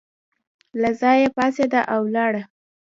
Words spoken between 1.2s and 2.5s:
پاڅېده او ولاړه.